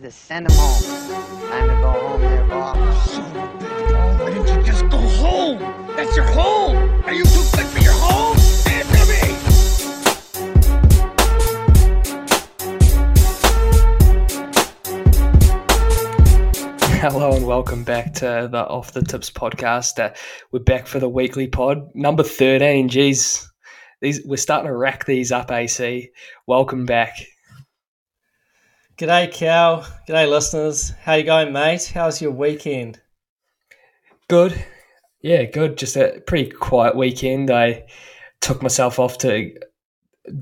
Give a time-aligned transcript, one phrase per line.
[0.00, 1.50] Just send him home.
[1.50, 2.76] Time to go home there, Bob.
[3.08, 5.58] Son of a bitch, Paul, why didn't you just go home?
[5.96, 6.76] That's your home.
[7.04, 8.36] Are you too good for your home?
[17.00, 19.98] Hello and welcome back to the Off the Tips podcast.
[19.98, 20.14] Uh,
[20.52, 22.88] we're back for the weekly pod, number thirteen.
[22.88, 23.50] Geez,
[24.00, 25.50] these we're starting to rack these up.
[25.50, 26.10] AC,
[26.46, 27.14] welcome back.
[28.98, 29.86] G'day, Cal.
[30.08, 30.90] G'day, listeners.
[31.04, 31.92] How you going, mate?
[31.94, 33.00] How's your weekend?
[34.28, 34.60] Good,
[35.22, 35.78] yeah, good.
[35.78, 37.48] Just a pretty quiet weekend.
[37.48, 37.86] I
[38.40, 39.52] took myself off to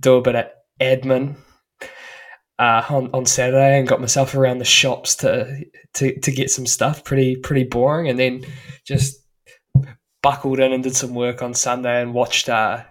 [0.01, 0.47] do a bit of
[0.81, 1.37] admin
[2.59, 6.65] uh, on on Saturday and got myself around the shops to to to get some
[6.65, 7.05] stuff.
[7.05, 8.43] Pretty pretty boring, and then
[8.87, 9.23] just
[10.23, 12.85] buckled in and did some work on Sunday and watched uh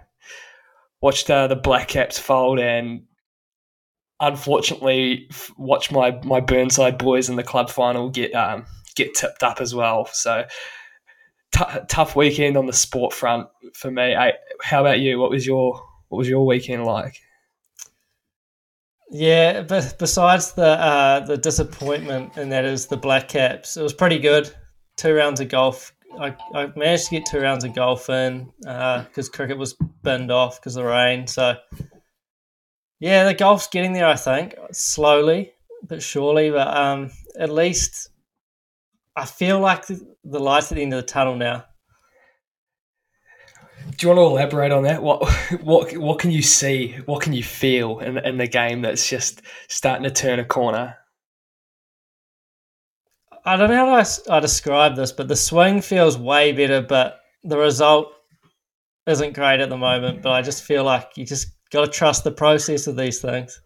[1.01, 3.05] watched uh, the Black Caps fold and
[4.19, 8.65] unfortunately watched my my Burnside boys in the club final get um
[8.95, 10.07] get tipped up as well.
[10.11, 10.45] So.
[11.51, 14.13] T- tough weekend on the sport front for me.
[14.13, 15.19] I, how about you?
[15.19, 17.17] What was your what was your weekend like?
[19.11, 24.19] Yeah, besides the uh, the disappointment, and that is the Black Caps, it was pretty
[24.19, 24.51] good.
[24.97, 25.93] Two rounds of golf.
[26.19, 30.59] I, I managed to get two rounds of golf in because cricket was binned off
[30.59, 31.27] because of the rain.
[31.27, 31.55] So,
[32.99, 34.07] yeah, the golf's getting there.
[34.07, 35.53] I think slowly
[35.87, 38.09] but surely, but um, at least
[39.15, 41.65] I feel like the, the light's at the end of the tunnel now.
[43.97, 45.01] Do you want to elaborate on that?
[45.01, 45.29] What
[45.61, 46.95] what what can you see?
[47.05, 50.95] What can you feel in in the game that's just starting to turn a corner?
[53.47, 57.19] I don't know how I, I describe this, but the swing feels way better, but
[57.43, 58.11] the result
[59.05, 60.23] isn't great at the moment.
[60.23, 63.61] But I just feel like you just got to trust the process of these things.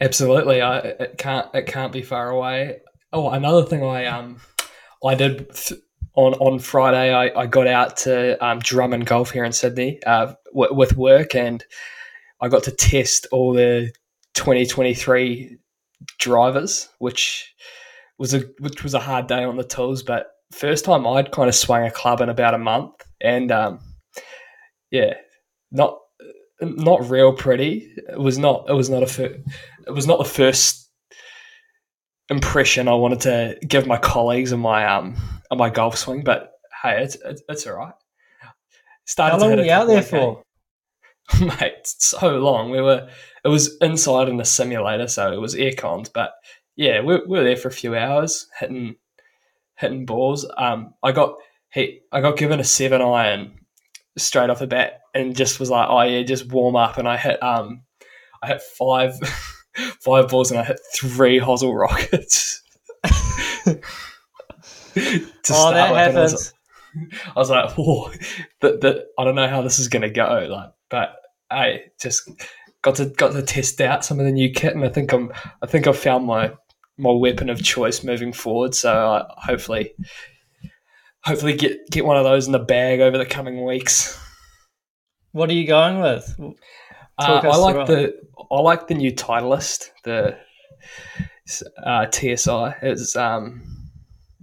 [0.00, 2.80] Absolutely, I it can't it can't be far away.
[3.12, 4.40] Oh, another thing I um
[5.04, 5.80] I did th-
[6.14, 7.12] on on Friday.
[7.12, 8.60] I, I got out to um,
[8.92, 11.64] and Golf here in Sydney uh, w- with work, and
[12.40, 13.92] I got to test all the
[14.34, 15.58] 2023
[16.18, 17.54] drivers, which
[18.18, 20.02] was a which was a hard day on the tools.
[20.02, 23.80] But first time I'd kind of swung a club in about a month, and um,
[24.90, 25.14] yeah,
[25.70, 25.98] not
[26.60, 27.92] not real pretty.
[27.96, 28.66] It was not.
[28.68, 29.06] It was not a.
[29.06, 29.42] Fir-
[29.86, 30.88] it was not the first
[32.28, 35.16] impression I wanted to give my colleagues and my um
[35.50, 36.22] on my golf swing.
[36.22, 37.94] But hey, it's it's, it's all right.
[39.04, 40.42] Started How long were you out there for?
[41.40, 41.72] mate?
[41.84, 42.70] So long.
[42.70, 43.08] We were.
[43.44, 46.08] It was inside in a simulator, so it was air cons.
[46.08, 46.32] But
[46.76, 48.96] yeah, we, we were there for a few hours hitting
[49.76, 50.46] hitting balls.
[50.56, 51.36] Um, I got
[51.72, 53.59] he I got given a seven iron
[54.22, 56.98] straight off the bat, and just was like, oh yeah, just warm up.
[56.98, 57.82] And I hit um,
[58.42, 59.14] I hit five
[60.00, 62.62] five balls, and I hit three hosel rockets.
[63.04, 63.72] oh,
[64.94, 66.54] that I was- happens.
[67.36, 68.10] I was like, whoa,
[68.62, 70.48] that, that, I don't know how this is going to go.
[70.50, 71.14] Like, but
[71.48, 72.28] I just
[72.82, 75.30] got to got to test out some of the new kit, and I think I'm
[75.62, 76.52] I think I've found my
[76.98, 78.74] my weapon of choice moving forward.
[78.74, 79.94] So I hopefully
[81.24, 84.18] hopefully get get one of those in the bag over the coming weeks.
[85.32, 86.34] What are you going with?
[87.18, 88.14] Uh, I like the
[88.50, 90.36] I like the new Titleist, the
[91.84, 92.74] uh, TSI.
[92.82, 93.62] It's um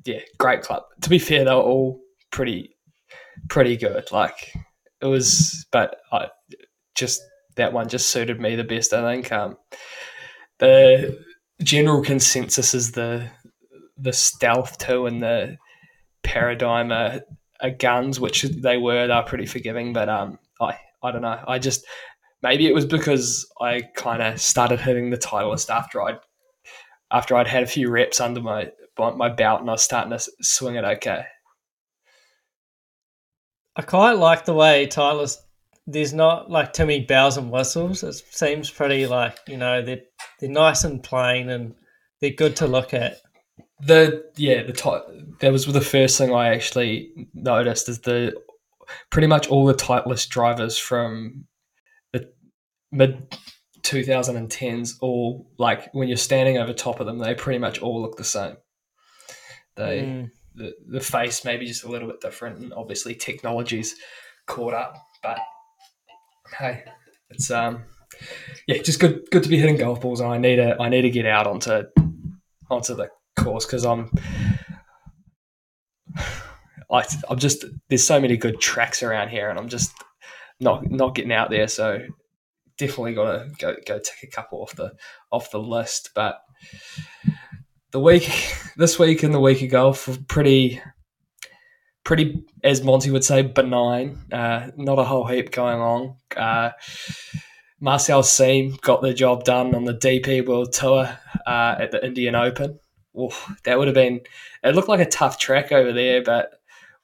[0.05, 0.83] yeah, great club.
[1.01, 1.99] To be fair, they were all
[2.31, 2.75] pretty
[3.49, 4.11] pretty good.
[4.11, 4.53] Like
[5.01, 6.27] it was, but I
[6.95, 7.21] just
[7.55, 8.93] that one just suited me the best.
[8.93, 9.57] I think um,
[10.59, 11.19] the
[11.61, 13.29] general consensus is the
[13.97, 15.57] the stealth two and the
[16.27, 17.21] paradigm are,
[17.61, 19.07] are guns, which they were.
[19.07, 21.41] They pretty forgiving, but um, I I don't know.
[21.47, 21.85] I just
[22.43, 26.19] maybe it was because I kind of started hitting the Titleist after I'd
[27.11, 30.31] after I'd had a few reps under my my belt and I was starting to
[30.41, 31.25] swing it okay.
[33.75, 35.37] I quite like the way Titleist.
[35.89, 38.03] There's not like too many bells and whistles.
[38.03, 40.01] It seems pretty like you know they're
[40.39, 41.73] they're nice and plain and
[42.19, 43.21] they're good to look at.
[43.81, 48.33] The yeah the ti- that was the first thing I actually noticed is the
[49.11, 51.45] pretty much all the Titleist drivers from
[52.11, 52.31] the
[52.91, 53.37] mid
[53.83, 58.17] 2010s all like when you're standing over top of them they pretty much all look
[58.17, 58.55] the same.
[59.75, 60.31] They Mm.
[60.55, 63.95] the, the face maybe just a little bit different and obviously technology's
[64.47, 65.37] caught up but
[66.57, 66.83] hey
[67.29, 67.83] it's um
[68.67, 71.03] yeah just good good to be hitting golf balls and I need to I need
[71.03, 71.83] to get out onto
[72.71, 74.11] onto the course because I'm
[76.91, 79.93] I, I'm just there's so many good tracks around here and I'm just
[80.59, 81.99] not not getting out there so
[82.77, 84.93] definitely got to go go take a couple off the
[85.31, 86.41] off the list but
[87.91, 88.29] the week
[88.77, 90.81] this week and the week golf were pretty
[92.07, 94.17] pretty as Monty would say benign.
[94.31, 96.15] Uh, not a whole heap going on.
[96.35, 96.71] Uh,
[97.81, 102.33] Marcel Siem got the job done on the DP World Tour uh, at the Indian
[102.33, 102.79] Open.
[103.19, 104.21] Oof, that would have been.
[104.63, 106.51] It looked like a tough track over there, but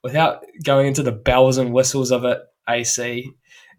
[0.04, 2.40] without going into the bells and whistles of it,
[2.70, 3.30] AC,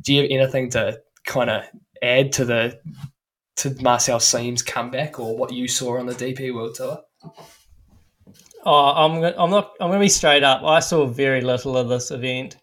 [0.03, 1.63] do you have anything to kind of
[2.03, 2.81] add to the
[3.57, 7.01] to Marcel Siem's comeback or what you saw on the DP World Tour?
[8.65, 10.63] Oh, I'm I'm not I'm going to be straight up.
[10.63, 12.57] I saw very little of this event.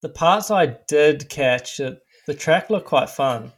[0.00, 3.52] The parts I did catch, it, the track looked quite fun.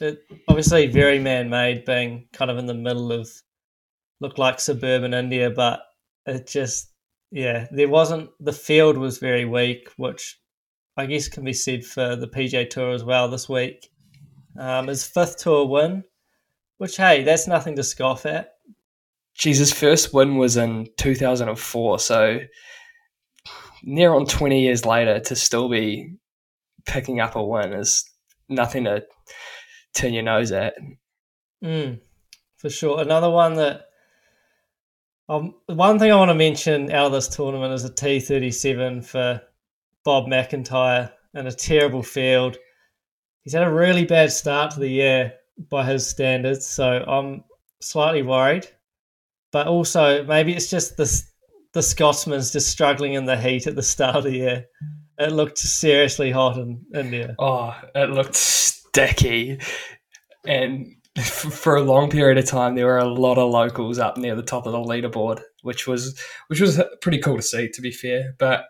[0.00, 3.28] It obviously very man-made, being kind of in the middle of
[4.24, 5.82] looked like suburban India, but
[6.24, 6.90] it just
[7.30, 10.40] yeah, there wasn't the field was very weak, which
[10.96, 13.90] I guess can be said for the PJ Tour as well this week.
[14.58, 16.04] Um, his fifth tour win,
[16.78, 18.52] which hey, that's nothing to scoff at.
[19.36, 22.38] Jesus, first win was in 2004, so
[23.82, 26.16] near on 20 years later to still be
[26.86, 28.08] picking up a win is
[28.48, 29.04] nothing to
[29.94, 30.74] turn your nose at.
[31.62, 32.00] Mm,
[32.56, 33.02] for sure.
[33.02, 33.86] Another one that
[35.28, 39.40] um, one thing I want to mention out of this tournament is a T37 for
[40.04, 42.56] Bob MacIntyre in a terrible field.
[43.42, 45.32] He's had a really bad start to the year
[45.70, 47.44] by his standards, so I'm
[47.80, 48.66] slightly worried.
[49.52, 51.22] But also, maybe it's just the
[51.72, 54.66] the Scotsman's just struggling in the heat at the start of the year.
[55.18, 57.34] It looked seriously hot in India.
[57.38, 59.58] Oh, it looked sticky.
[60.46, 64.34] And for a long period of time, there were a lot of locals up near
[64.34, 66.18] the top of the leaderboard, which was
[66.48, 68.34] which was pretty cool to see, to be fair.
[68.38, 68.64] But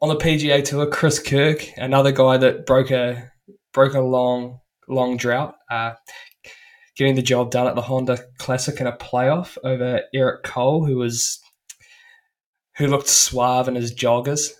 [0.00, 3.32] on the PGA Tour, Chris Kirk, another guy that broke a
[3.72, 5.94] broke a long long drought, uh,
[6.96, 10.96] getting the job done at the Honda Classic in a playoff over Eric Cole, who
[10.96, 11.40] was
[12.76, 14.52] who looked suave in his joggers.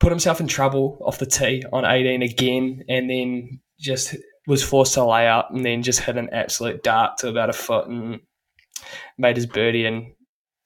[0.00, 4.16] Put himself in trouble off the tee on 18 again, and then just
[4.48, 7.52] was forced to lay up, and then just hit an absolute dart to about a
[7.52, 8.18] foot and
[9.18, 9.84] made his birdie.
[9.84, 10.14] And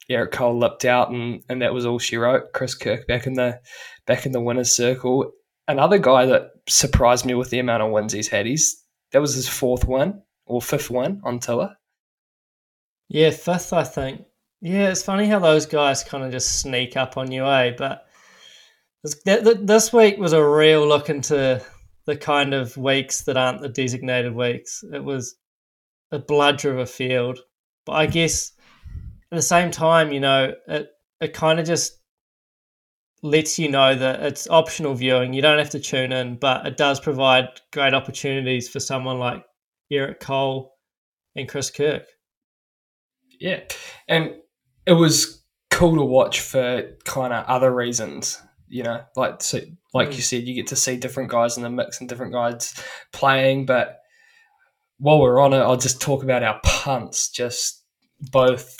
[0.09, 2.53] Eric Cole lipped out, and, and that was all she wrote.
[2.53, 3.59] Chris Kirk back in the
[4.07, 5.31] back in the winners' circle.
[5.67, 8.45] Another guy that surprised me with the amount of wins he's had.
[8.45, 8.81] He's
[9.11, 11.75] that was his fourth win or fifth win on tour.
[13.09, 14.21] Yeah, fifth, I think.
[14.61, 17.75] Yeah, it's funny how those guys kind of just sneak up on you, eh?
[17.77, 18.05] But
[19.03, 21.61] this week was a real look into
[22.05, 24.83] the kind of weeks that aren't the designated weeks.
[24.93, 25.35] It was
[26.11, 27.39] a bludger of a field.
[27.85, 28.51] But I guess
[29.31, 30.89] at the same time, you know, it,
[31.19, 31.99] it kind of just
[33.21, 35.33] lets you know that it's optional viewing.
[35.33, 39.43] You don't have to tune in, but it does provide great opportunities for someone like
[39.89, 40.73] Eric Cole
[41.35, 42.03] and Chris Kirk.
[43.39, 43.61] Yeah.
[44.07, 44.35] And
[44.85, 48.41] it was cool to watch for kind of other reasons.
[48.73, 49.59] You know, like so,
[49.93, 50.15] like mm.
[50.15, 52.73] you said, you get to see different guys in the mix and different guys
[53.11, 53.67] playing.
[53.67, 53.99] But
[54.97, 57.29] while we're on it, I'll just talk about our punts.
[57.29, 57.83] Just
[58.31, 58.75] both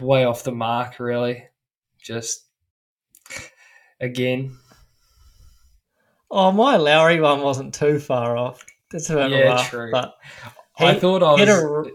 [0.00, 1.44] way off the mark, really.
[2.02, 2.46] Just
[4.00, 4.56] again.
[6.32, 8.66] Oh, my Lowry one wasn't too far off.
[8.90, 9.92] That's about yeah, laugh, true.
[9.92, 10.14] But
[10.78, 11.92] he, I thought I was.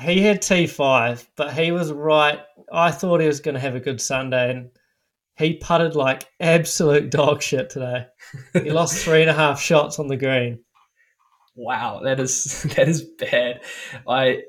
[0.00, 2.40] He had T five, but he was right.
[2.72, 4.70] I thought he was going to have a good Sunday, and
[5.36, 8.06] he putted like absolute dog shit today.
[8.52, 10.60] He lost three and a half shots on the green.
[11.54, 13.60] Wow, that is that is bad.
[14.08, 14.42] I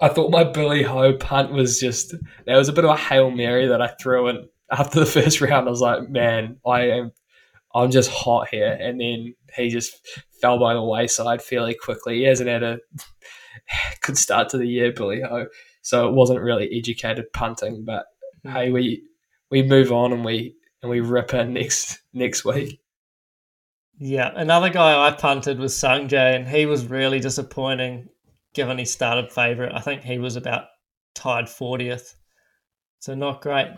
[0.00, 2.14] I thought my Billy Ho punt was just
[2.46, 5.40] there was a bit of a hail mary that I threw, and after the first
[5.40, 7.12] round, I was like, man, I am
[7.74, 9.92] I'm just hot here, and then he just
[10.40, 12.18] fell by the wayside fairly quickly.
[12.18, 12.78] He hasn't had a
[14.02, 15.46] good start to the year, Billy Ho,
[15.82, 17.84] so it wasn't really educated punting.
[17.84, 18.06] But
[18.44, 18.52] mm.
[18.52, 19.02] hey, we
[19.50, 22.80] we move on and we and we rip in next next week.
[23.98, 28.08] Yeah, another guy I punted was Sungjae, and he was really disappointing
[28.54, 29.74] given he started favourite.
[29.74, 30.66] I think he was about
[31.14, 32.14] tied 40th.
[33.00, 33.68] So not great.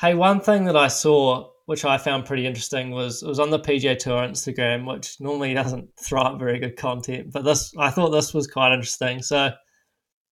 [0.00, 3.50] Hey, one thing that I saw, which I found pretty interesting, was it was on
[3.50, 7.90] the PJ Tour Instagram, which normally doesn't throw up very good content, but this I
[7.90, 9.22] thought this was quite interesting.
[9.22, 9.52] So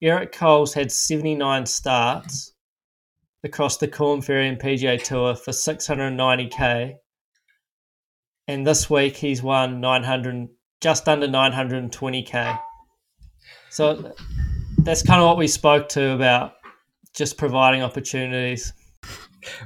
[0.03, 2.54] Eric Cole's had 79 starts
[3.45, 6.95] across the Korn Ferry and PGA Tour for 690k,
[8.49, 10.49] and this week he's won 900,
[10.81, 12.59] just under 920k.
[13.71, 14.15] So
[14.79, 16.55] that's kind of what we spoke to about
[17.15, 18.73] just providing opportunities.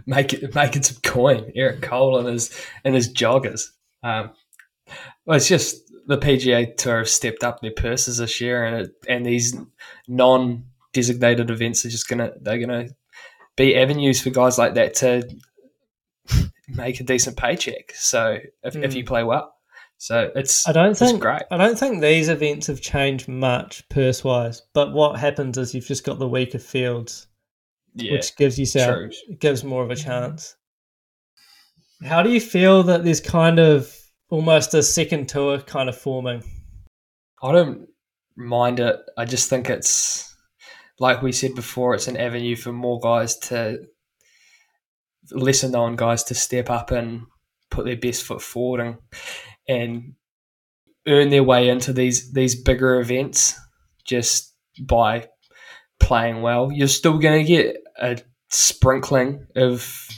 [0.06, 2.52] Make, making some coin, Eric Cole and his
[2.84, 3.66] and his joggers.
[4.02, 4.32] Um,
[5.24, 5.76] well, it's just
[6.08, 9.56] the PGA Tour have stepped up their purses this year, and it, and these
[10.08, 12.88] non designated events are just gonna they're gonna
[13.58, 15.28] be avenues for guys like that to
[16.68, 17.92] make a decent paycheck.
[17.94, 19.54] So if, if you play well,
[19.98, 20.70] so it's Hmm.
[20.70, 21.42] I don't it's think great.
[21.50, 24.62] I don't think these events have changed much purse wise.
[24.72, 27.26] But what happens is you've just got the weaker fields,
[27.94, 29.34] Yeah, which gives you sound, true.
[29.36, 30.54] gives more of a chance.
[32.04, 33.92] How do you feel that there's kind of
[34.30, 36.44] almost a second tour kind of forming?
[37.42, 37.88] I don't
[38.36, 39.00] mind it.
[39.16, 40.27] I just think it's
[41.00, 41.94] like we said before.
[41.94, 43.78] It's an avenue for more guys to
[45.30, 47.22] lesser known guys to step up and
[47.70, 48.96] put their best foot forward and
[49.68, 50.14] and
[51.06, 53.58] earn their way into these these bigger events
[54.04, 55.28] just by
[56.00, 56.70] playing well.
[56.72, 58.18] You're still going to get a
[58.50, 60.08] sprinkling of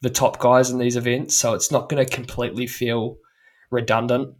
[0.00, 3.16] the top guys in these events, so it's not going to completely feel
[3.70, 4.34] redundant.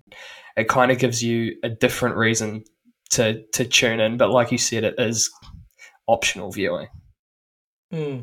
[0.57, 2.65] It kind of gives you a different reason
[3.11, 5.31] to to tune in, but like you said, it is
[6.09, 6.89] optional viewing.
[7.93, 8.21] Hmm.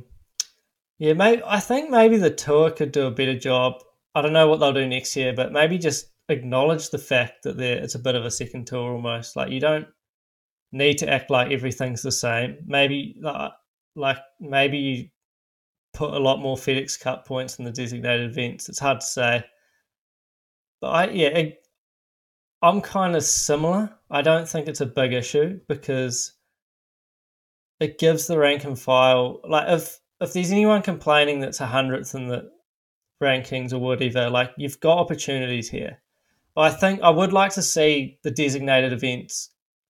[0.98, 3.84] Yeah, maybe I think maybe the tour could do a better job.
[4.14, 7.60] I don't know what they'll do next year, but maybe just acknowledge the fact that
[7.60, 9.36] it's a bit of a second tour almost.
[9.36, 9.88] Like you don't
[10.72, 12.58] need to act like everything's the same.
[12.66, 15.10] Maybe like, maybe you
[15.94, 18.70] put a lot more FedEx Cup points in the designated events.
[18.70, 19.44] It's hard to say,
[20.82, 21.50] but I yeah,
[22.62, 23.94] I'm kind of similar.
[24.10, 26.35] I don't think it's a big issue because
[27.80, 32.16] it gives the rank and file like if if there's anyone complaining that's a hundredth
[32.16, 32.50] in the
[33.22, 36.02] rankings or whatever, like you've got opportunities here.
[36.58, 39.50] I think I would like to see the designated events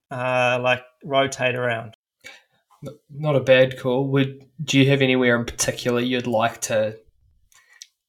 [0.09, 1.95] uh, like rotate around.
[3.09, 4.07] Not a bad call.
[4.09, 6.97] Would do you have anywhere in particular you'd like to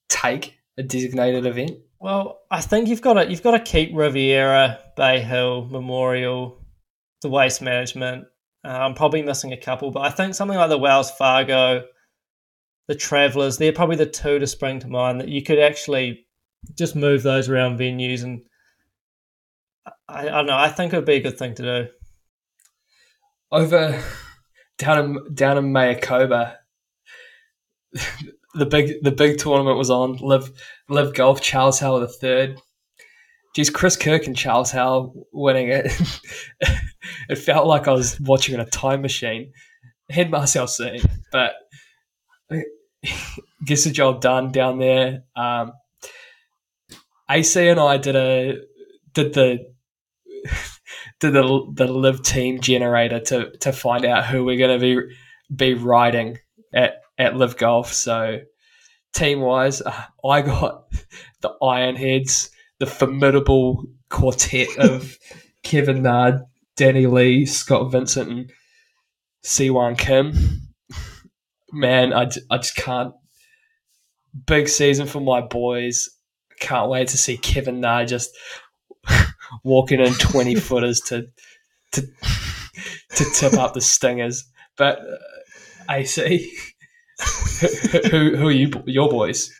[0.08, 1.78] take a designated event?
[1.98, 6.58] Well, I think you've got to you've got to keep Riviera, Bay Hill, Memorial,
[7.22, 8.26] the waste management.
[8.66, 11.84] Uh, I'm probably missing a couple, but I think something like the Wells Fargo,
[12.88, 16.26] the Travelers, they're probably the two to spring to mind that you could actually
[16.74, 18.42] just move those around venues, and
[20.08, 20.56] I, I don't know.
[20.56, 21.88] I think it would be a good thing to do.
[23.52, 24.02] over
[24.78, 26.56] down in down in Mayakoba,
[28.54, 30.16] the big the big tournament was on.
[30.16, 30.50] LIV
[30.88, 32.60] LIV Golf Charles Howell the third.
[33.56, 35.90] Geez, Chris Kirk and Charles Howell winning it.
[37.30, 39.50] it felt like I was watching in a time machine.
[40.10, 40.68] Had Marcel
[41.32, 41.54] but
[43.64, 45.22] gets the job done down there.
[45.34, 45.72] Um,
[47.30, 48.58] AC and I did a
[49.14, 49.60] did the
[51.20, 55.16] did the the LIV team generator to to find out who we're going to be
[55.56, 56.36] be riding
[56.74, 57.90] at at LIV golf.
[57.90, 58.40] So
[59.14, 60.92] team wise, uh, I got
[61.40, 65.18] the Ironheads, the formidable quartet of
[65.62, 66.38] Kevin Na,
[66.76, 68.52] Danny Lee, Scott Vincent, and
[69.44, 70.32] Sihwan Kim.
[71.72, 73.14] Man, I, I just can't.
[74.46, 76.10] Big season for my boys.
[76.60, 78.30] Can't wait to see Kevin Na just
[79.64, 81.26] walking in 20 footers to
[81.92, 84.44] to to tip up the stingers.
[84.76, 85.16] But uh,
[85.90, 86.52] AC,
[87.60, 89.50] who, who, who are you, your boys?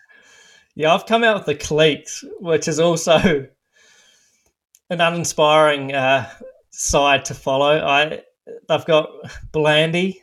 [0.77, 3.49] Yeah, I've come out with the Cleeks, which is also
[4.91, 6.31] an uninspiring uh,
[6.71, 7.79] side to follow.
[7.79, 8.21] I
[8.69, 9.09] I've got
[9.53, 10.23] Blandy.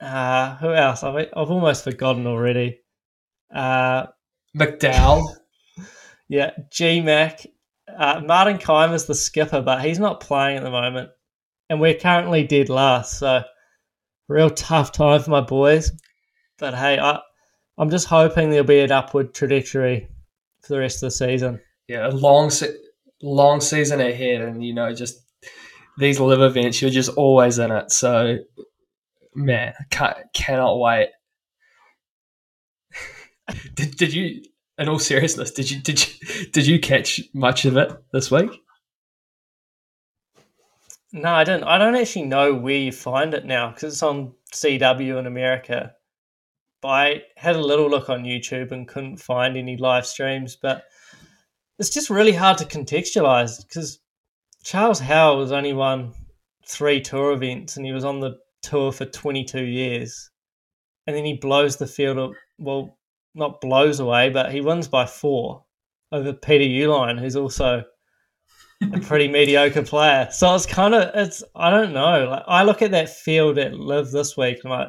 [0.00, 1.04] Uh, who else?
[1.04, 2.80] I've, I've almost forgotten already.
[3.54, 4.06] Uh,
[4.56, 5.36] McDowell.
[6.28, 7.46] yeah, G Mac.
[7.96, 11.10] Uh, Martin Kaymer's the skipper, but he's not playing at the moment,
[11.70, 13.18] and we're currently dead last.
[13.18, 13.44] So,
[14.28, 15.92] real tough time for my boys.
[16.58, 17.20] But hey, I,
[17.78, 20.08] I'm just hoping there'll be an upward trajectory
[20.62, 21.60] for the rest of the season.
[21.86, 22.50] Yeah, a long,
[23.22, 25.20] long season ahead, and you know, just
[25.98, 27.92] these LIV events, you're just always in it.
[27.92, 28.38] So,
[29.34, 31.10] man, can't, cannot wait.
[33.74, 34.42] did, did you,
[34.76, 38.50] in all seriousness, did you did you did you catch much of it this week?
[41.12, 41.62] No, I don't.
[41.62, 45.94] I don't actually know where you find it now because it's on CW in America.
[46.84, 50.56] I had a little look on YouTube and couldn't find any live streams.
[50.56, 50.84] But
[51.78, 54.00] it's just really hard to contextualize because
[54.64, 56.12] Charles Howell has only won
[56.66, 60.30] three tour events and he was on the tour for 22 years.
[61.06, 62.32] And then he blows the field up.
[62.58, 62.98] Well,
[63.34, 65.64] not blows away, but he wins by four
[66.12, 67.84] over Peter Uihlein, who's also
[68.92, 70.28] a pretty mediocre player.
[70.30, 72.28] So it's kind of it's I don't know.
[72.30, 74.88] Like I look at that field at LIV this week, and I'm like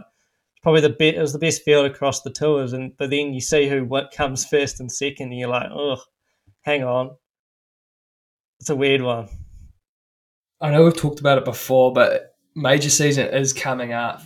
[0.62, 1.16] probably the best.
[1.16, 4.12] It was the best field across the tours, and but then you see who what
[4.12, 6.01] comes first and second, and you're like, oh,
[6.62, 7.12] hang on.
[8.60, 9.30] it's a weird one.
[10.62, 14.22] I know we've talked about it before, but major season is coming up.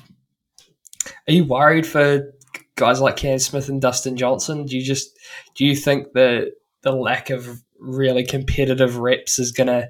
[1.28, 2.34] Are you worried for
[2.76, 4.66] guys like Cam Smith and Dustin Johnson?
[4.66, 5.12] Do you just
[5.56, 9.90] do you think that the lack of really competitive reps is going to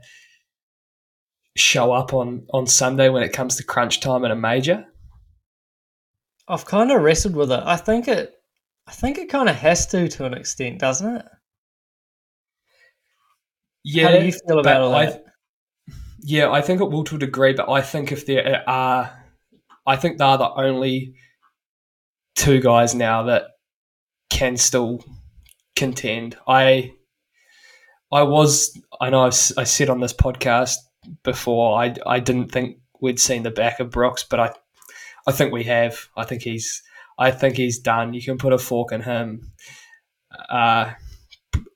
[1.56, 4.86] show up on on Sunday when it comes to crunch time in a major?
[6.48, 7.62] I've kind of wrestled with it.
[7.64, 8.34] I think it,
[8.88, 11.26] I think it kind of has to to an extent, doesn't it?
[13.84, 15.26] Yeah, How do you feel about all I- that?
[16.26, 19.12] Yeah, I think it will to a degree, but I think if there are,
[19.86, 21.16] I think they're the only
[22.36, 23.44] two guys now that
[24.30, 25.04] can still
[25.76, 26.38] contend.
[26.48, 26.94] I,
[28.10, 30.76] I was, I know I've, I said on this podcast
[31.26, 34.54] before, I, I didn't think we'd seen the back of Brooks, but I,
[35.27, 36.08] I think we have.
[36.18, 36.84] I think he's,
[37.18, 38.13] I think he's done.
[38.13, 39.51] You can put a fork in him.
[40.50, 40.92] Uh,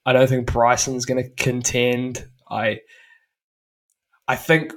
[0.05, 2.27] I don't think Bryson's going to contend.
[2.49, 2.79] I,
[4.27, 4.73] I think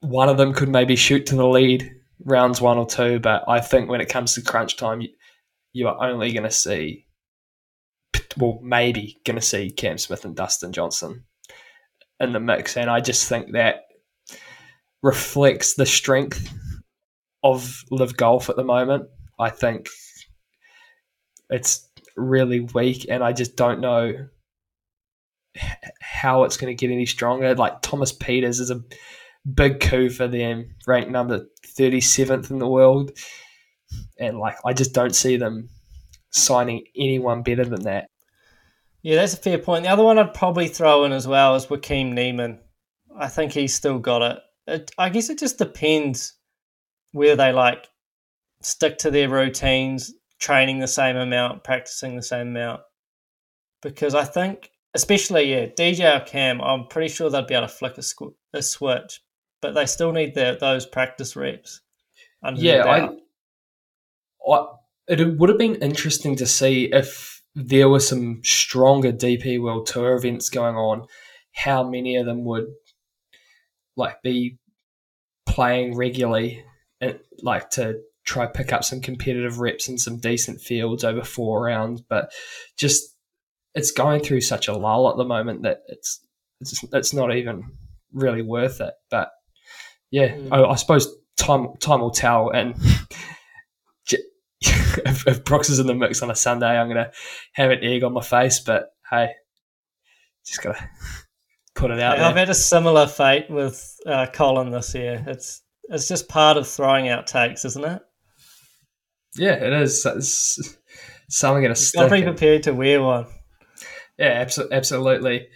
[0.00, 1.90] one of them could maybe shoot to the lead
[2.24, 5.08] rounds one or two, but I think when it comes to crunch time, you,
[5.72, 7.06] you are only going to see,
[8.36, 11.24] well, maybe going to see Cam Smith and Dustin Johnson
[12.20, 13.82] in the mix, and I just think that
[15.02, 16.52] reflects the strength
[17.52, 19.08] of LIV golf at the moment.
[19.38, 19.88] I think
[21.50, 24.28] it's really weak, and I just don't know
[26.00, 27.54] how it's going to get any stronger.
[27.54, 28.82] Like Thomas Pieters is a
[29.54, 31.46] big coup for them, ranked number
[31.78, 33.12] 37th in the world.
[34.18, 35.68] And like, I just don't see them
[36.30, 38.08] signing anyone better than that.
[39.02, 39.84] Yeah, that's a fair point.
[39.84, 42.60] The other one I'd probably throw in as well is Joaquin Niemann.
[43.16, 44.38] I think he's still got it.
[44.66, 44.90] it.
[44.98, 46.34] I guess it just depends
[47.12, 47.88] where they like
[48.60, 52.80] stick to their routines, training the same amount, practicing the same amount.
[53.82, 57.72] Because I think, especially yeah, DJ or Cam, I'm pretty sure they'd be able to
[57.72, 59.20] flick a, squ- a switch,
[59.62, 61.80] but they still need their, those practice reps.
[62.54, 63.10] Yeah, I.
[64.50, 64.66] I,
[65.08, 70.14] it would have been interesting to see if there were some stronger DP World Tour
[70.14, 71.06] events going on,
[71.54, 72.66] how many of them would
[73.96, 74.58] like be
[75.44, 76.62] playing regularly
[77.42, 82.00] like to try pick up some competitive reps and some decent fields over four rounds,
[82.00, 82.30] but
[82.76, 83.14] just
[83.74, 86.20] it's going through such a lull at the moment that it's
[86.60, 87.64] it's it's not even
[88.12, 88.94] really worth it.
[89.10, 89.30] But
[90.10, 90.48] yeah, Mm.
[90.52, 92.50] I, I suppose time time will tell.
[92.50, 92.74] And
[94.60, 97.12] if, if Brooks is in the mix on a Sunday, I'm gonna
[97.52, 98.58] have an egg on my face.
[98.60, 99.30] But hey,
[100.44, 100.88] just gotta
[101.74, 105.22] put it out I've had a similar fate with uh, Colin this year.
[105.28, 108.02] It's it's just part of throwing out takes, isn't it?
[109.36, 110.04] Yeah, it is.
[110.04, 110.78] It's
[111.28, 113.26] something gonna Got to be prepared to wear one.
[114.18, 115.48] Yeah, abso- absolutely.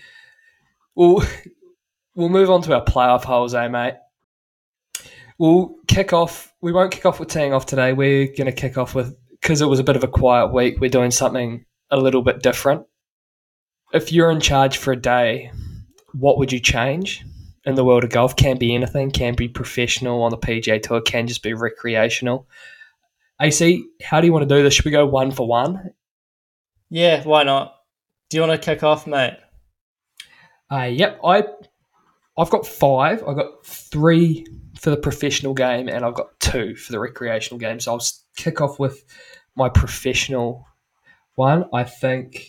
[0.95, 1.23] We'll,
[2.15, 3.95] we'll move on to our playoff holes, eh, mate?
[5.39, 6.53] We'll kick off.
[6.61, 7.93] We won't kick off with teeing off today.
[7.93, 10.81] We're going to kick off with, because it was a bit of a quiet week,
[10.81, 12.87] we're doing something a little bit different.
[13.93, 15.51] If you're in charge for a day,
[16.13, 17.25] what would you change
[17.65, 18.37] in the world of golf?
[18.37, 22.49] Can be anything, can be professional on the PGA Tour, can just be recreational.
[23.41, 24.75] AC, how do you want to do this?
[24.75, 25.93] Should we go one for one?
[26.91, 27.75] Yeah, why not?
[28.31, 29.37] Do you want to kick off, mate?
[30.71, 31.45] Uh, yep, I
[32.39, 33.23] I've got five.
[33.27, 34.47] I've got three
[34.81, 37.79] for the professional game, and I've got two for the recreational game.
[37.79, 38.03] So I'll
[38.37, 39.05] kick off with
[39.55, 40.67] my professional
[41.35, 41.65] one.
[41.75, 42.47] I think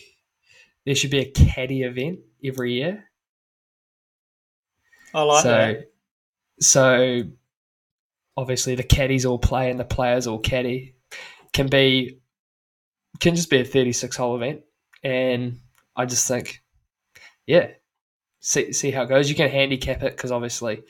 [0.86, 3.04] there should be a caddy event every year.
[5.14, 5.92] I like so, that.
[6.60, 7.22] so
[8.36, 10.96] obviously the caddies all play and the players all caddy.
[11.52, 12.18] Can be
[13.20, 14.62] can just be a thirty six hole event,
[15.04, 15.60] and
[15.94, 16.62] I just think,
[17.46, 17.68] yeah,
[18.40, 19.28] see see how it goes.
[19.28, 20.82] You can handicap it because obviously,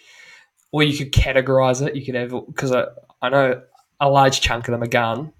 [0.72, 1.94] or you could categorize it.
[1.94, 2.86] You could have because I
[3.20, 3.62] I know
[4.00, 5.32] a large chunk of them are gun.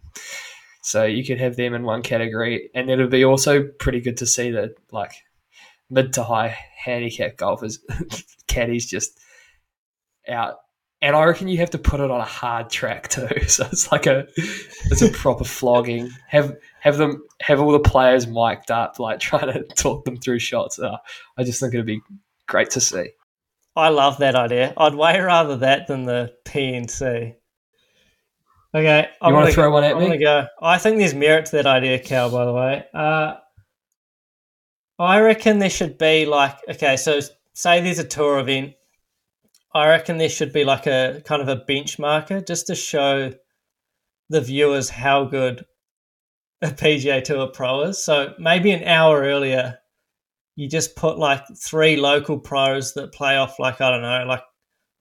[0.83, 4.27] So you could have them in one category, and it'll be also pretty good to
[4.27, 5.13] see that like
[5.95, 7.79] mid to high handicap golfers,
[8.49, 9.19] caddies just
[10.29, 10.57] out.
[11.03, 13.93] And I reckon you have to put it on a hard track too, so it's
[13.93, 14.27] like a
[14.87, 16.11] it's a proper flogging.
[16.29, 20.39] Have have them have all the players mic'd up, like trying to talk them through
[20.39, 20.79] shots.
[20.79, 20.97] Uh,
[21.39, 22.01] I just think it'd be
[22.49, 23.11] great to see.
[23.77, 24.73] I love that idea.
[24.77, 27.35] I'd way rather that than the PNC.
[28.75, 30.07] Okay, I'm You wanna throw go- one at I'm me?
[30.07, 30.47] gonna go.
[30.63, 32.31] I think there's merit to that idea, Cal.
[32.31, 33.35] By the way, uh,
[34.99, 36.97] I reckon there should be like okay.
[36.97, 37.21] So
[37.55, 38.75] say there's a tour event.
[39.75, 43.33] I reckon there should be like a kind of a benchmarker just to show
[44.29, 45.65] the viewers how good
[46.63, 48.03] a PGA Tour pro is.
[48.03, 49.79] So maybe an hour earlier,
[50.57, 54.43] you just put like three local pros that play off like I don't know, like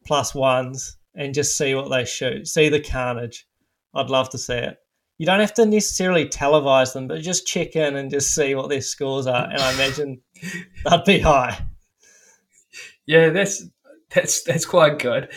[0.06, 2.48] plus ones, and just see what they shoot.
[2.48, 3.46] See the carnage.
[3.94, 4.78] I'd love to see it.
[5.24, 8.68] You don't have to necessarily televise them, but just check in and just see what
[8.68, 10.20] their scores are, and I imagine
[10.84, 11.66] that'd be high.
[13.06, 13.64] Yeah, that's
[14.14, 15.30] that's that's quite good.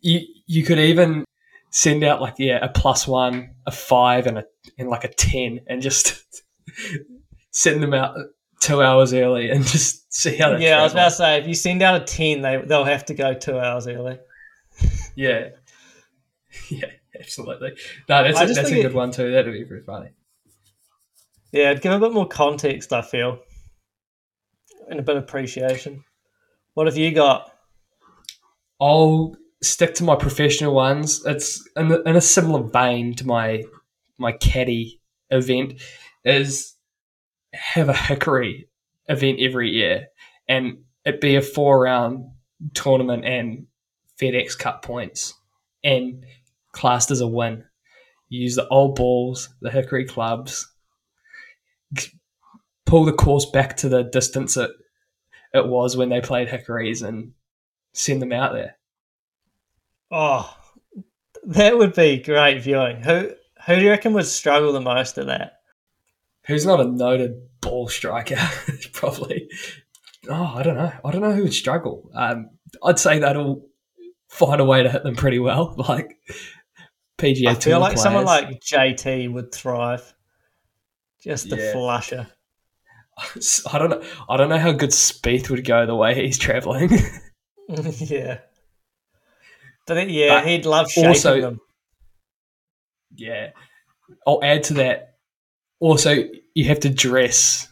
[0.00, 1.24] You you could even
[1.70, 4.44] send out like yeah a plus one, a five, and a
[4.76, 6.20] and like a ten, and just
[7.52, 8.16] send them out
[8.60, 10.56] two hours early and just see how.
[10.56, 12.82] They Yeah, I was about to say if you send out a ten, they they'll
[12.82, 14.18] have to go two hours early.
[15.14, 15.50] Yeah,
[16.70, 17.70] yeah, absolutely.
[18.08, 19.30] No, that's I a, that's a good it- one too.
[19.32, 20.10] That'd be pretty funny.
[21.52, 22.92] Yeah, it'd give a bit more context.
[22.92, 23.38] I feel,
[24.90, 26.04] and a bit of appreciation.
[26.74, 27.50] What have you got?
[28.80, 31.22] I'll stick to my professional ones.
[31.24, 33.64] It's in, in a similar vein to my
[34.18, 35.00] my caddy
[35.30, 35.80] event.
[36.24, 36.74] Is
[37.54, 38.68] have a hickory
[39.08, 40.08] event every year,
[40.48, 42.26] and it be a four round
[42.74, 43.66] tournament and
[44.20, 45.32] FedEx Cup points,
[45.82, 46.26] and
[46.78, 47.64] classed as a win.
[48.28, 50.70] You use the old balls, the hickory clubs,
[52.84, 54.70] pull the course back to the distance it
[55.54, 57.32] it was when they played hickories, and
[57.92, 58.76] send them out there.
[60.10, 60.54] Oh,
[61.44, 63.02] that would be great viewing.
[63.02, 63.30] Who
[63.66, 65.60] who do you reckon would struggle the most at that?
[66.46, 68.36] Who's not a noted ball striker?
[68.92, 69.50] Probably.
[70.28, 70.92] Oh, I don't know.
[71.04, 72.10] I don't know who would struggle.
[72.14, 72.50] Um,
[72.82, 73.66] I'd say that'll
[74.28, 76.16] find a way to hit them pretty well, like
[77.18, 78.02] PGA I feel like players.
[78.02, 80.14] someone like JT would thrive.
[81.22, 81.72] Just the Yeah.
[81.72, 82.26] flusher.
[83.72, 84.02] I don't know.
[84.28, 86.90] I don't know how good Spieth would go the way he's traveling.
[87.68, 88.38] yeah.
[89.86, 91.60] But yeah, But he'd love shaking also- them.
[93.16, 93.50] yeah.
[94.26, 95.14] I'll add to that.
[95.80, 97.70] Also, you have to dress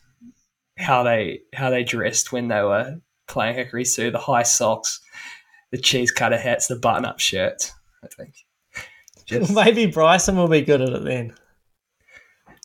[0.79, 4.11] how they how they dressed when they were playing Hickory Sue.
[4.11, 5.01] The high socks,
[5.73, 7.73] the cheese cutter hats, the button up shirts.
[8.05, 8.35] I think.
[9.27, 11.35] Just, Maybe Bryson will be good at it then.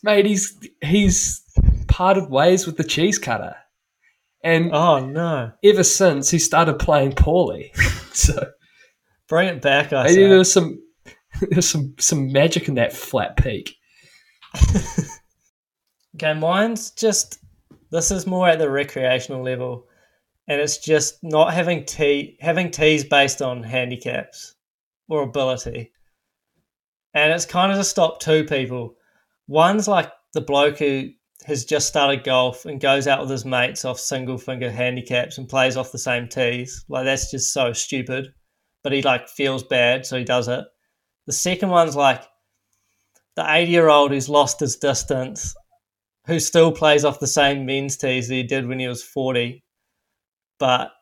[0.04, 1.42] mate, he's he's
[1.88, 3.56] parted ways with the cheese cutter,
[4.44, 5.52] and Oh no.
[5.64, 7.72] ever since he started playing poorly.
[8.12, 8.46] so
[9.28, 10.28] Bring it back, I maybe say.
[10.28, 10.80] there was some
[11.50, 13.76] there's some some magic in that flat peak.
[16.16, 17.38] Okay, mine's just
[17.90, 19.86] this is more at the recreational level,
[20.46, 24.54] and it's just not having tea having teas based on handicaps
[25.08, 25.90] or ability,
[27.14, 28.96] and it's kind of to stop two people.
[29.46, 31.10] One's like the bloke who
[31.44, 35.48] has just started golf and goes out with his mates off single finger handicaps and
[35.48, 36.84] plays off the same tees.
[36.88, 38.32] Like that's just so stupid,
[38.82, 40.64] but he like feels bad, so he does it.
[41.26, 42.22] The second one's like
[43.36, 45.54] the 80 year old who's lost his distance
[46.26, 49.64] who still plays off the same men's tees that he did when he was 40,
[50.58, 50.92] but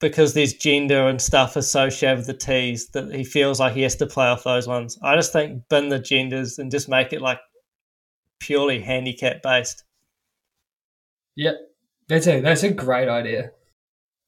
[0.00, 3.96] because there's gender and stuff associated with the tees, that he feels like he has
[3.96, 4.98] to play off those ones.
[5.02, 7.40] I just think bin the genders and just make it like
[8.40, 9.84] purely handicap based.
[11.36, 11.54] Yep,
[12.08, 13.50] that's a that's a great idea.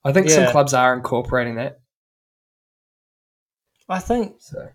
[0.05, 1.81] I think some clubs are incorporating that.
[3.89, 4.69] I think So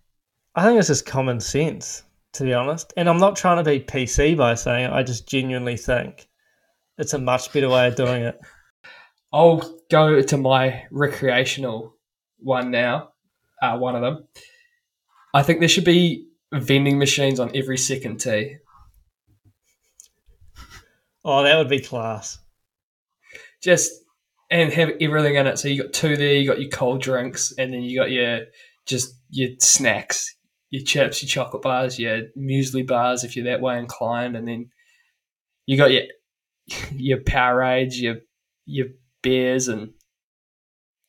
[0.56, 2.04] I think it's just common sense,
[2.34, 2.94] to be honest.
[2.96, 4.92] And I'm not trying to be PC by saying it.
[4.92, 6.28] I just genuinely think
[6.98, 8.40] it's a much better way of doing it.
[9.36, 11.94] I'll go to my recreational
[12.40, 13.10] one now.
[13.62, 14.26] Uh, one of them.
[15.34, 18.56] I think there should be vending machines on every second tee.
[21.26, 22.40] Oh, that would be class.
[23.62, 23.92] Just
[24.50, 25.60] and have everything in it.
[25.60, 26.36] So you got two there.
[26.36, 28.46] You got your cold drinks, and then you got your
[28.86, 30.34] just your snacks,
[30.70, 34.70] your chips, your chocolate bars, your muesli bars if you're that way inclined, and then
[35.66, 36.04] you got your
[36.94, 38.16] your Powerades, your
[38.66, 38.88] your
[39.26, 39.90] beers, and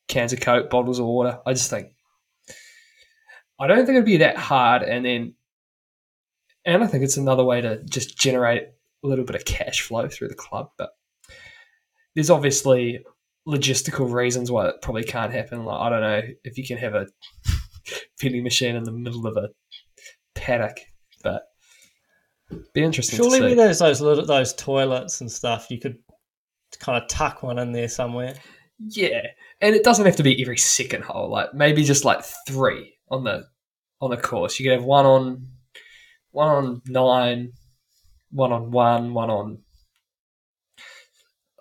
[0.07, 1.39] cans of Coke, bottles of water.
[1.45, 1.91] I just think
[3.59, 5.35] I don't think it'd be that hard, and then
[6.65, 8.63] and I think it's another way to just generate
[9.03, 10.89] a little bit of cash flow through the club, but
[12.15, 13.05] there's obviously
[13.47, 15.63] logistical reasons why it probably can't happen.
[15.63, 17.07] Like I don't know if you can have a
[18.21, 19.49] vending machine in the middle of a
[20.35, 20.79] paddock,
[21.23, 21.43] but
[22.73, 23.55] be interesting Surely to see.
[23.55, 25.97] those those little, those toilets and stuff, you could
[26.79, 28.35] kind of tuck one in there somewhere.
[28.79, 29.21] Yeah,
[29.61, 31.29] and it doesn't have to be every second hole.
[31.29, 33.45] Like maybe just like three on the
[34.01, 34.59] on the course.
[34.59, 35.47] You could have one on
[36.31, 37.53] one on nine,
[38.31, 39.59] one on one, one on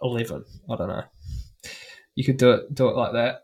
[0.02, 0.44] eleven.
[0.70, 1.04] I don't know.
[2.14, 3.42] You could do it do it like that.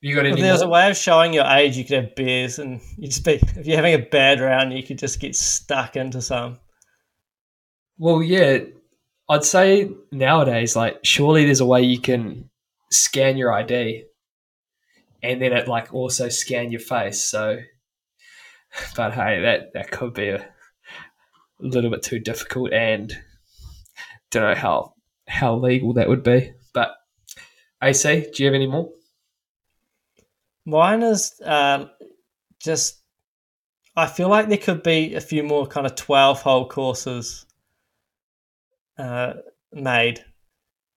[0.00, 0.34] Have you got any?
[0.34, 3.08] If there was a way of showing your age, you could have beers, and you
[3.08, 6.58] just be if you're having a bad round, you could just get stuck into some.
[7.98, 8.58] Well, yeah.
[9.28, 12.48] I'd say nowadays, like, surely there's a way you can
[12.90, 14.04] scan your ID
[15.22, 17.20] and then it like also scan your face.
[17.24, 17.58] So,
[18.96, 20.48] but hey, that that could be a
[21.58, 23.16] little bit too difficult, and
[24.30, 24.94] don't know how
[25.26, 26.52] how legal that would be.
[26.72, 26.94] But
[27.82, 28.90] AC, do you have any more?
[30.64, 31.86] Mine is uh,
[32.62, 32.96] just.
[33.96, 37.46] I feel like there could be a few more kind of twelve hole courses
[38.98, 39.34] uh,
[39.72, 40.24] made,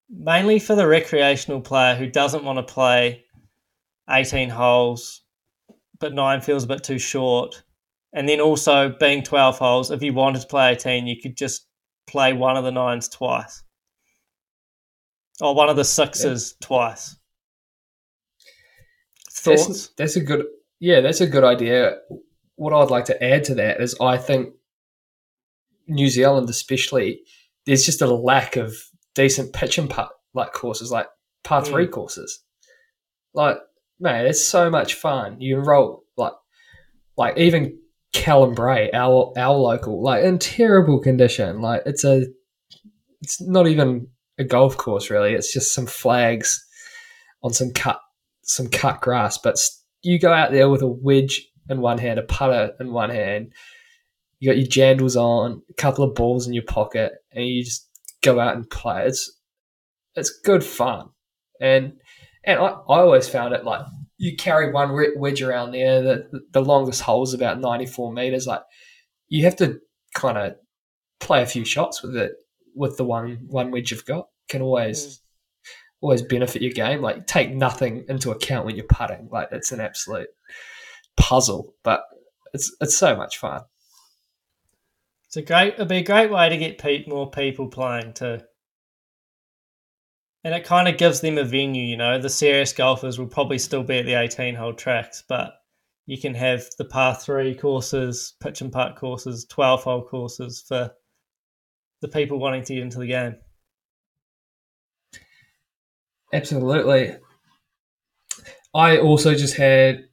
[0.09, 3.23] mainly for the recreational player who doesn't want to play
[4.09, 5.21] eighteen holes,
[5.99, 7.63] but nine feels a bit too short.
[8.13, 11.67] And then also being twelve holes, if you wanted to play eighteen, you could just
[12.07, 13.63] play one of the nines twice,
[15.39, 17.15] or one of the sixes twice.
[19.31, 19.67] Thoughts?
[19.67, 20.45] That's, that's a good,
[20.79, 21.99] yeah, that's a good idea.
[22.57, 24.53] What I'd like to add to that is I think
[25.87, 27.21] New Zealand, especially,
[27.65, 28.73] there's just a lack of
[29.15, 31.07] decent pitch and putt like courses, like
[31.43, 31.91] par three Mm.
[31.91, 32.43] courses.
[33.33, 33.57] Like,
[33.99, 35.39] man, it's so much fun.
[35.41, 36.33] You enroll like,
[37.17, 37.77] like even
[38.13, 41.61] Callum Bray, our our local, like in terrible condition.
[41.61, 42.25] Like it's a,
[43.21, 45.33] it's not even a golf course really.
[45.33, 46.65] It's just some flags
[47.43, 47.99] on some cut
[48.43, 49.37] some cut grass.
[49.37, 49.57] But
[50.01, 53.53] you go out there with a wedge in one hand, a putter in one hand.
[54.41, 57.87] You got your jandals on, a couple of balls in your pocket, and you just
[58.23, 59.05] go out and play.
[59.05, 59.31] It's
[60.15, 61.09] it's good fun,
[61.61, 61.93] and
[62.43, 63.85] and I, I always found it like
[64.17, 66.01] you carry one wedge around there.
[66.01, 68.47] The the longest hole is about ninety four meters.
[68.47, 68.63] Like
[69.29, 69.79] you have to
[70.15, 70.55] kind of
[71.19, 72.31] play a few shots with it
[72.75, 74.27] with the one one wedge you've got.
[74.49, 75.19] Can always Mm.
[76.01, 76.99] always benefit your game.
[77.01, 79.29] Like take nothing into account when you're putting.
[79.31, 80.29] Like it's an absolute
[81.15, 82.01] puzzle, but
[82.55, 83.61] it's it's so much fun.
[85.31, 85.75] It's a great.
[85.75, 88.41] It'd be a great way to get more people playing too,
[90.43, 91.85] and it kind of gives them a venue.
[91.85, 95.53] You know, the serious golfers will probably still be at the eighteen-hole tracks, but
[96.05, 100.91] you can have the par three courses, pitch and putt courses, twelve-hole courses for
[102.01, 103.35] the people wanting to get into the game.
[106.33, 107.15] Absolutely.
[108.73, 110.09] I also just had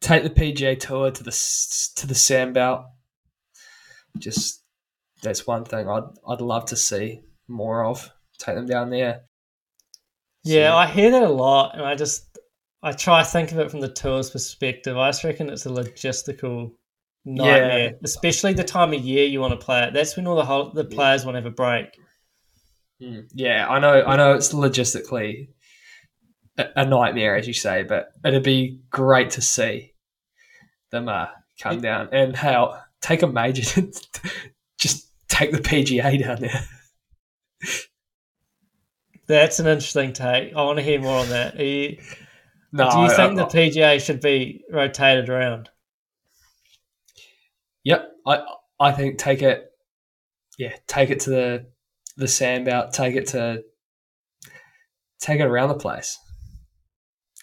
[0.00, 1.32] take the PGA Tour to the
[1.96, 2.84] to the Sandbelt.
[4.18, 4.62] Just
[5.22, 8.10] that's one thing I'd I'd love to see more of.
[8.38, 9.22] Take them down there.
[10.44, 12.38] Yeah, So- I hear that a lot, and I just
[12.82, 14.96] I try to think of it from the tour's perspective.
[14.96, 16.70] I just reckon it's a logistical
[17.24, 19.92] nightmare, especially the time of year you want to play it.
[19.92, 21.86] That's when all the whole, the players want to have a break.
[23.02, 24.02] Mm, Yeah, I know.
[24.04, 25.48] I know it's logistically
[26.56, 29.92] a, a nightmare, as you say, but it'd be great to see
[30.92, 31.26] them uh,
[31.60, 33.62] come down and how take a major,
[34.78, 36.64] just take the PGA down there.
[39.26, 40.54] That's an interesting take.
[40.54, 41.60] I want to hear more on that.
[41.60, 41.98] You,
[42.72, 45.68] No, do you think the PGA should be rotated around?
[47.84, 48.42] Yep, I
[48.80, 49.70] I think take it.
[50.58, 51.66] Yeah, take it to the
[52.16, 52.92] the Sandbelt.
[52.92, 53.62] Take it to
[55.20, 56.18] take it around the place.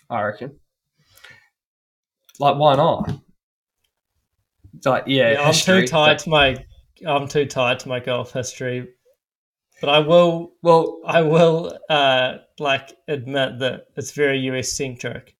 [0.10, 0.60] I reckon.
[2.39, 3.12] Like, why not?
[4.83, 6.65] Like, yeah, Yeah, I'm too tied but- to my
[7.05, 8.88] I'm too tied to my golf history,
[9.81, 15.35] but I will well, I will uh like admit that it's very US centric.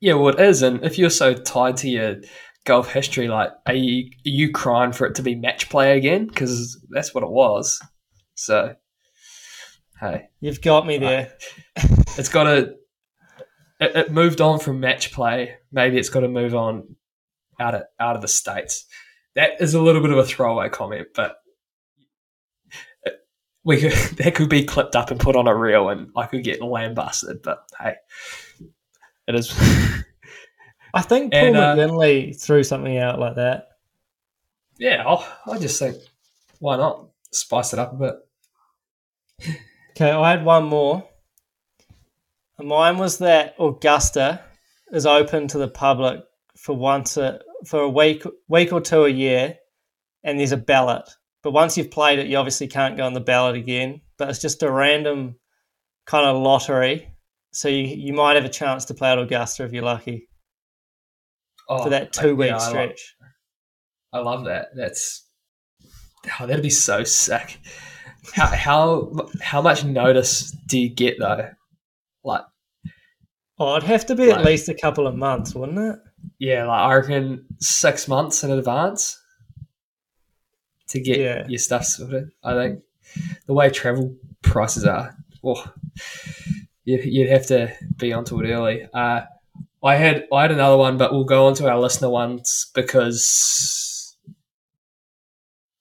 [0.00, 2.16] yeah, well, it is, and if you're so tied to your
[2.64, 6.26] golf history, like, are you are you crying for it to be match play again?
[6.26, 7.80] Because that's what it was.
[8.34, 8.74] So,
[10.00, 10.28] hey.
[10.40, 11.32] You've got me there.
[12.18, 12.74] it's got to
[13.80, 16.96] it, it moved on from match play maybe it's got to move on
[17.58, 18.86] out of out of the states
[19.34, 21.36] that is a little bit of a throwaway comment but
[23.64, 26.44] we could, that could be clipped up and put on a reel and i could
[26.44, 27.94] get lambasted but hey
[29.26, 29.52] it is
[30.94, 33.68] I think Paul And, uh, McGinley threw something out like that.
[34.78, 35.96] yeah I'll, i just think
[36.60, 38.14] why not spice it up a bit
[39.98, 41.08] Okay, I had one more.
[42.60, 44.40] Mine was that Augusta
[44.92, 46.20] is open to the public
[46.68, 49.56] for once a for a week week or two a year,
[50.22, 51.08] and there's a ballot.
[51.42, 54.02] But once you've played it, you obviously can't go on the ballot again.
[54.18, 55.36] But it's just a random
[56.06, 57.08] kind of lottery,
[57.52, 60.28] so you, you might have a chance to play at Augusta if you're lucky
[61.70, 63.14] oh, for that two week yeah, I love- stretch.
[64.12, 64.66] I love that.
[64.76, 65.26] That's
[66.38, 67.60] oh, that'd be so sick.
[68.34, 71.48] How how how much notice do you get though?
[72.24, 72.42] Like
[73.58, 75.98] Oh, it'd have to be at least a couple of months, wouldn't it?
[76.38, 79.20] Yeah, like I reckon six months in advance.
[80.88, 81.46] to get Yeah.
[81.48, 82.30] your stuff sorted.
[82.42, 82.80] I think
[83.46, 85.14] the way travel prices are,
[85.44, 85.62] oh,
[86.84, 88.88] you'd, you'd have to be onto it early.
[88.94, 89.20] Uh,
[89.84, 94.16] I had I had another one, but we'll go on to our listener ones because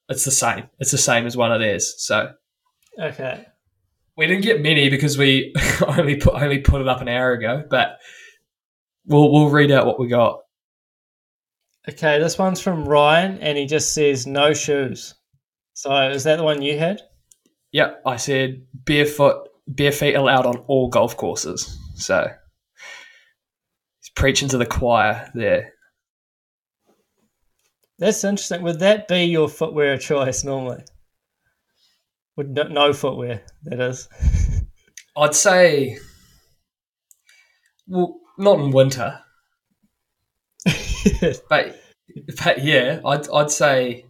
[0.10, 0.66] it's the same.
[0.80, 1.96] It's the same as one of theirs.
[1.98, 2.32] So
[3.00, 3.46] Okay.
[4.18, 5.54] we didn't get many because we
[5.88, 7.98] only put only put it up an hour ago, but
[9.08, 10.42] we'll we'll read out what we got.
[11.90, 15.16] Okay, this one's from Ryan, and he just says no shoes.
[15.74, 17.02] So is that the one you had?
[17.72, 21.78] Yep, I said barefoot, bare feet allowed on all golf courses.
[21.96, 22.28] So
[24.00, 25.74] he's preaching to the choir there.
[28.00, 28.62] That's interesting.
[28.64, 30.84] Would that be your footwear of choice normally?
[32.36, 34.08] Would no, no footwear, that is.
[35.18, 35.98] I'd say,
[37.88, 39.20] well, not in winter,
[41.50, 41.80] but
[42.44, 44.06] but yeah, I'd I'd say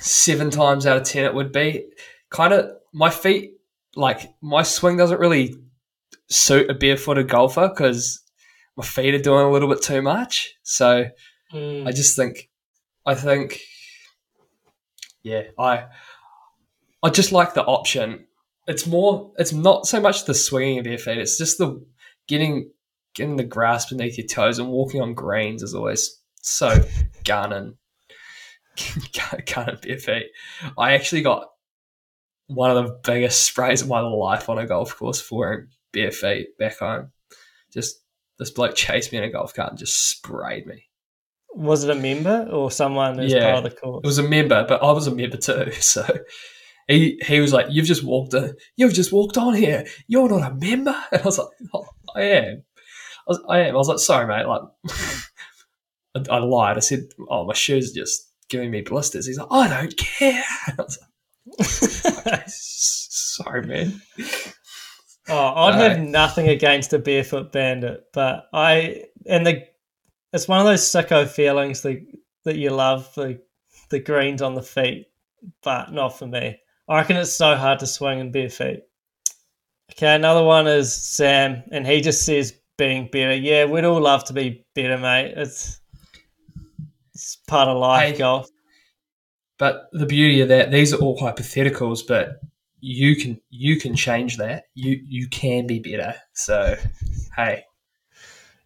[0.00, 1.86] seven times out of ten it would be
[2.30, 3.52] kind of my feet.
[3.96, 5.56] Like my swing doesn't really
[6.28, 8.22] suit a barefooted golfer because
[8.76, 10.54] my feet are doing a little bit too much.
[10.62, 11.06] So
[11.52, 11.86] Mm.
[11.86, 12.48] I just think,
[13.04, 13.60] I think,
[15.22, 15.86] yeah, I,
[17.02, 18.26] I just like the option.
[18.66, 21.18] It's more, it's not so much the swinging of your feet.
[21.18, 21.84] It's just the
[22.28, 22.70] getting,
[23.14, 26.82] getting the grass beneath your toes and walking on greens is always so
[27.24, 27.74] gun and
[29.46, 30.26] gun and bare feet.
[30.78, 31.46] I actually got
[32.46, 36.10] one of the biggest sprays of my life on a golf course for wearing bare
[36.10, 37.12] feet back home.
[37.72, 37.96] Just
[38.38, 40.84] this bloke chased me in a golf cart and just sprayed me.
[41.54, 43.52] Was it a member or someone who's Yeah.
[43.52, 44.00] part of the course?
[44.04, 45.70] It was a member, but I was a member too.
[45.80, 46.04] So
[46.88, 48.54] he he was like, "You've just walked in.
[48.76, 49.86] You've just walked on here.
[50.08, 52.64] You're not a member." And I was like, oh, "I am.
[53.28, 54.62] I, was, I am." I was like, "Sorry, mate." Like,
[56.30, 56.76] I, I lied.
[56.76, 60.44] I said, "Oh, my shoes are just giving me blisters." He's like, "I don't care."
[60.68, 60.98] I was
[62.26, 64.00] like, "S- "Sorry, man."
[65.28, 65.88] Oh, I'd No.
[65.88, 69.64] have uh, nothing against a barefoot bandit, but I and the
[70.32, 72.04] it's one of those sicko feelings that
[72.44, 73.40] that you love the
[73.90, 75.06] the greens on the feet,
[75.62, 76.58] but not for me.
[76.88, 78.80] I reckon it's so hard to swing in bare feet.
[79.92, 83.34] Okay, another one is Sam, and he just says being better.
[83.34, 85.34] Yeah, we'd all love to be better, mate.
[85.36, 85.80] It's
[87.14, 88.18] it's part of life, Hey.
[88.18, 88.48] golf.
[89.58, 92.40] But the beauty of that, these are all hypotheticals, but
[92.80, 94.64] you can you can change that.
[94.74, 96.14] You you can be better.
[96.32, 96.76] So,
[97.36, 97.64] hey,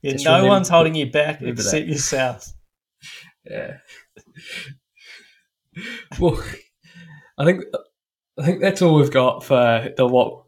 [0.02, 1.68] Yeah, no remember- one's holding you back remember that.
[1.68, 2.46] except yourself.
[3.44, 3.78] Yeah.
[6.20, 6.40] well,
[7.36, 7.64] I think
[8.38, 10.44] I think that's all we've got for the what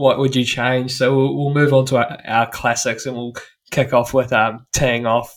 [0.00, 0.92] what would you change.
[0.92, 3.34] So we'll, we'll move on to our, our classics and we'll
[3.70, 5.36] kick off with um teeing off.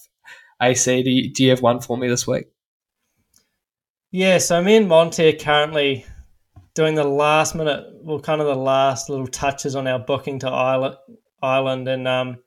[0.62, 2.46] AC, do you, do you have one for me this week?
[4.12, 6.06] Yeah, so me and Monty are currently
[6.74, 10.50] doing the last minute, well, kind of the last little touches on our booking to
[11.42, 12.38] Island and um,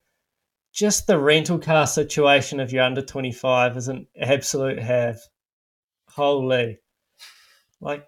[0.72, 5.18] just the rental car situation if you're under 25 is an absolute have.
[6.09, 6.79] Holy.
[7.81, 8.07] Like,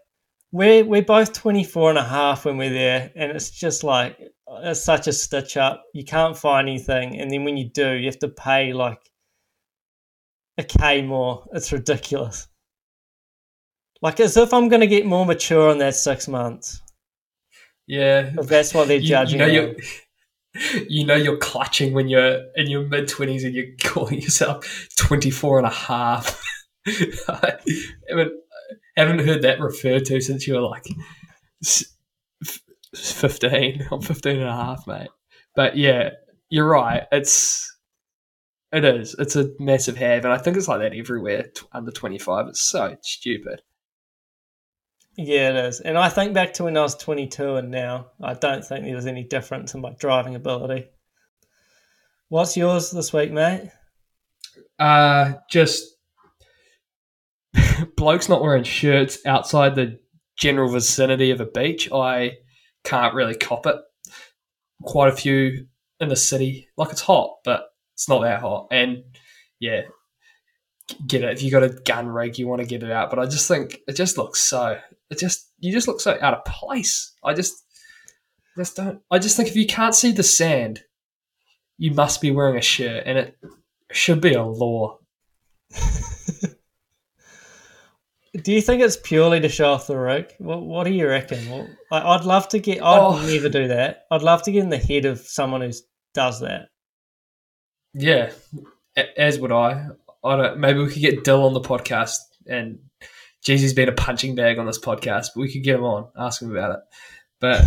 [0.52, 4.18] we're, we're both 24 and a half when we're there, and it's just like,
[4.62, 5.84] it's such a stitch up.
[5.92, 8.98] You can't find anything, and then when you do, you have to pay like
[10.56, 11.46] a K more.
[11.52, 12.48] It's ridiculous.
[14.00, 16.80] Like as if I'm going to get more mature in that six months.
[17.86, 19.38] Yeah, If that's what they're you, you judging.
[19.38, 19.74] know you're
[20.88, 25.58] you know you're clutching when you're in your mid twenties and you're calling yourself 24
[25.58, 26.42] and a half.
[26.86, 27.54] I
[28.08, 28.32] haven't,
[29.00, 30.86] haven't heard that referred to since you were like
[32.94, 33.86] 15.
[33.92, 35.08] I'm 15 and a half, mate.
[35.54, 36.10] But yeah,
[36.50, 37.04] you're right.
[37.12, 37.76] It's
[38.72, 39.14] it is.
[39.18, 41.46] It's a massive have, and I think it's like that everywhere.
[41.72, 43.62] Under 25, it's so stupid.
[45.16, 45.80] Yeah, it is.
[45.80, 48.94] And I think back to when I was 22 and now, I don't think there
[48.94, 50.86] was any difference in my driving ability.
[52.28, 53.70] What's yours this week, mate?
[54.78, 55.97] Uh, just
[57.96, 59.98] blokes not wearing shirts outside the
[60.36, 61.90] general vicinity of a beach.
[61.92, 62.38] I
[62.84, 63.76] can't really cop it.
[64.82, 65.66] Quite a few
[66.00, 66.68] in the city.
[66.76, 67.64] Like it's hot, but
[67.94, 68.68] it's not that hot.
[68.70, 69.02] And
[69.60, 69.82] yeah,
[71.06, 71.32] get it.
[71.32, 73.10] If you got a gun rig, you want to get it out.
[73.10, 74.78] But I just think it just looks so.
[75.10, 77.14] It just you just look so out of place.
[77.24, 77.64] I just
[78.56, 79.00] just don't.
[79.10, 80.82] I just think if you can't see the sand,
[81.76, 83.36] you must be wearing a shirt, and it
[83.90, 84.98] should be a law.
[88.42, 90.32] Do you think it's purely to show off the rig?
[90.38, 91.48] What, what do you reckon?
[91.50, 92.82] Well, I, I'd love to get.
[92.82, 93.20] I'd Oh.
[93.26, 94.04] never do that.
[94.10, 95.70] I'd love to get in the head of someone who
[96.14, 96.68] does that.
[97.94, 98.30] Yeah,
[99.16, 99.86] as would I.
[100.24, 100.58] I don't.
[100.58, 102.78] Maybe we could get Dill on the podcast and
[103.46, 106.42] Jeezy's been a punching bag on this podcast, but we could get him on, ask
[106.42, 106.80] him about it.
[107.40, 107.62] But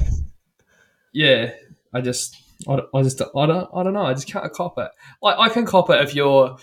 [1.13, 1.51] yeah,
[1.93, 2.35] I just,
[2.67, 4.05] I, don't- I just, I don't, I don't know.
[4.05, 4.89] I just can't cop it.
[5.21, 6.57] Like I can cop it if you're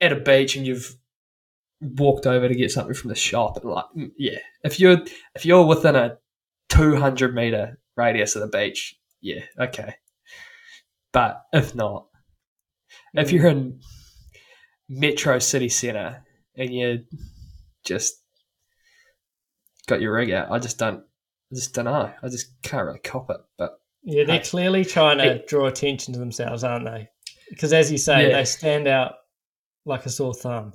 [0.00, 0.96] at a beach and you've
[1.80, 4.98] walked over to get something from the shop, and like, mm, yeah, if you're
[5.34, 6.18] if you're within a
[6.68, 9.94] two hundred meter radius of the beach, yeah, okay.
[11.12, 12.06] But if not,
[13.14, 13.80] if you're in
[14.88, 16.22] Metro City Centre
[16.56, 17.04] and you
[17.84, 18.14] just
[19.86, 20.98] got your rig out, I just don't,
[21.50, 22.12] I just don't know.
[22.22, 23.38] I just can't really cop it.
[23.58, 24.44] But Yeah, they're Hey.
[24.44, 25.44] clearly trying to Hey.
[25.48, 27.08] draw attention to themselves, aren't they?
[27.48, 28.36] Because as you say, Yeah.
[28.36, 29.14] they stand out
[29.84, 30.74] like a sore thumb.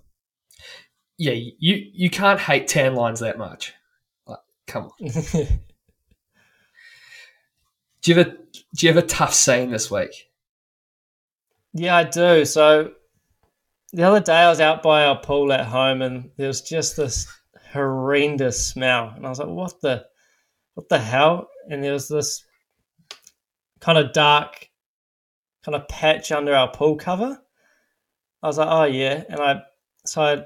[1.18, 3.74] Yeah, you you can't hate tan lines that much.
[4.28, 5.10] Like, come on.
[8.02, 10.30] Do you have a do you have a tough scene this week?
[11.76, 12.46] yeah, I do.
[12.46, 12.94] So
[13.92, 16.96] the other day I was out by our pool at home and there was just
[16.96, 17.28] this
[17.74, 19.12] horrendous smell.
[19.16, 20.06] And I was like, what the
[20.76, 21.50] what the hell?
[21.70, 22.46] And there was this
[23.82, 24.70] kind of dark
[25.66, 27.42] kind of patch under our pool cover.
[28.42, 29.24] I was like, oh yeah.
[29.30, 29.62] And I
[30.06, 30.46] so I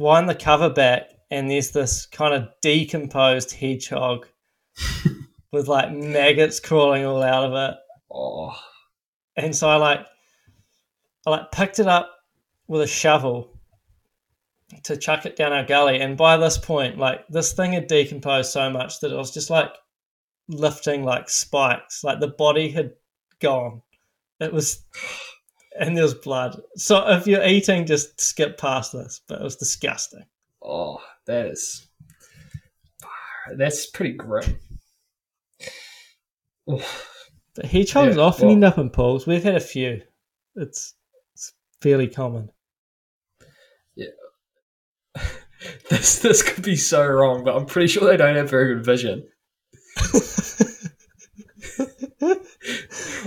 [0.00, 4.26] wind the cover back and there's this kind of decomposed hedgehog
[5.52, 7.78] with like maggots crawling all out of it.
[8.12, 8.58] Oh,
[9.36, 10.06] And so I like
[11.26, 12.10] I like picked it up
[12.66, 13.60] with a shovel
[14.84, 16.00] to chuck it down our gully.
[16.00, 19.50] And by this point, like this thing had decomposed so much that it was just
[19.50, 19.70] like
[20.48, 22.02] lifting like spikes.
[22.02, 22.92] Like the body had
[23.40, 23.82] gone.
[24.40, 24.84] It was
[25.78, 26.60] and there's blood.
[26.76, 29.20] So if you're eating, just skip past this.
[29.28, 30.24] But it was disgusting.
[30.62, 31.86] oh, that is
[33.56, 34.58] that's pretty grim.
[36.66, 39.26] But hedgehogs Yeah, often well- end up in pools.
[39.26, 40.02] We've had a few.
[40.56, 40.94] It's
[41.34, 42.50] it's fairly common.
[43.94, 44.08] Yeah.
[45.90, 48.84] this this could be so wrong, but I'm pretty sure they don't have very good
[48.84, 49.26] vision.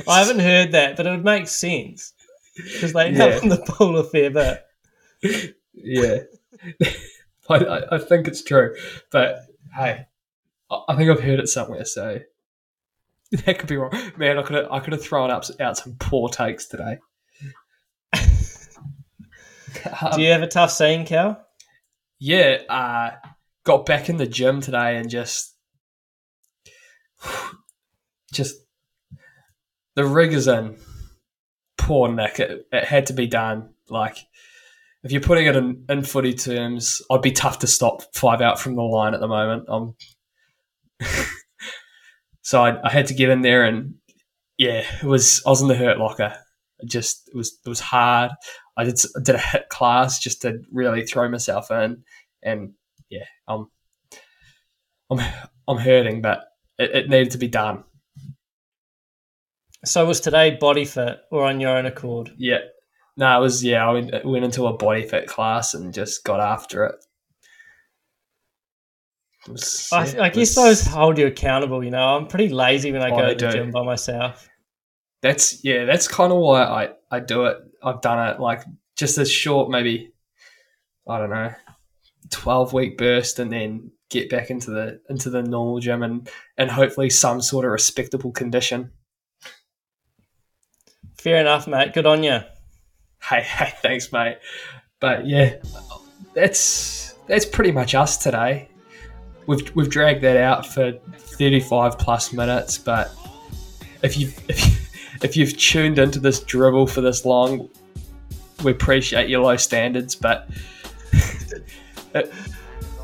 [0.08, 2.14] I haven't heard that, but it would make sense
[2.56, 3.26] because they end Yeah.
[3.26, 4.64] up in the pool a fair bit.
[5.74, 6.20] Yeah,
[7.50, 8.76] I, I think it's true,
[9.12, 9.40] but
[9.76, 10.06] hey,
[10.70, 12.20] I I think I've heard it somewhere, so
[13.32, 13.92] that could be wrong.
[14.18, 16.98] Man, I could have I could have thrown up out some poor takes today.
[18.14, 18.22] Um,
[20.16, 21.44] Do you have a tough scene, Cal?
[22.20, 23.12] yeah, uh,
[23.66, 25.56] got back in the gym today and just,
[28.32, 28.56] just
[29.96, 30.78] the rig is in
[31.84, 32.40] poor nick.
[32.40, 33.70] It, it had to be done.
[33.90, 34.18] Like,
[35.04, 38.60] if you're putting it in, in footy terms, I'd be tough to stop five out
[38.60, 39.66] from the line at the moment.
[39.68, 39.96] I'm,
[42.42, 43.96] so I, I had to get in there and
[44.58, 45.42] yeah, it was.
[45.46, 46.36] I was in the hurt locker.
[46.80, 48.32] It just it was it was hard.
[48.78, 52.04] I did I did a HIIT class just to really throw myself in,
[52.44, 52.74] and
[53.10, 53.68] yeah, I'm
[55.10, 55.20] I'm
[55.68, 56.46] I'm hurting, but
[56.78, 57.84] it, it needed to be done.
[59.86, 62.32] So was today body fit or on your own accord?
[62.38, 62.60] Yeah,
[63.18, 63.88] no, it was yeah.
[63.88, 66.96] I went, went into a body fit class and just got after it.
[69.46, 71.84] It was- I, yeah, I it guess was- those hold you accountable.
[71.84, 74.50] You know, I'm pretty lazy when I Oh, go they to the gym by myself.
[75.22, 77.58] that's yeah, that's kind of why I I do it.
[77.84, 78.64] I've done it like
[78.96, 80.14] just a short, maybe
[81.08, 81.54] I don't know,
[82.30, 86.72] twelve week burst, and then get back into the into the normal gym and and
[86.72, 88.92] hopefully some sort of respectable condition.
[91.24, 91.94] Fair enough, mate.
[91.94, 92.42] Good on you.
[93.24, 94.40] Hey, hey, thanks, mate.
[95.00, 95.56] But yeah,
[96.34, 98.68] that's that's pretty much us today.
[99.48, 103.16] We've we've dragged that out for thirty five plus minutes, but
[104.02, 104.74] if you if you,
[105.22, 107.70] if you've tuned into this dribble for this long,
[108.66, 110.50] we appreciate your low standards, but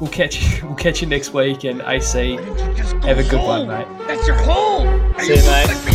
[0.02, 2.36] we'll catch you we'll catch you next week and AC.
[2.36, 3.88] Why didn't you just go Have a good one, mate.
[4.08, 5.16] That's your home.
[5.20, 5.68] See you you, mate.
[5.68, 5.89] like